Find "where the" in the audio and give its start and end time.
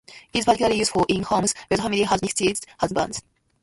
1.67-1.83